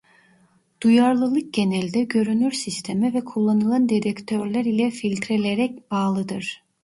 Duyarlılık 0.83 1.53
genelde 1.53 2.03
görünür 2.03 2.51
sisteme 2.51 3.13
ve 3.13 3.25
kullanılan 3.25 3.89
dedektörler 3.89 4.65
ile 4.65 4.91
filtrelere 4.91 5.75
bağlıdır. 5.91 6.63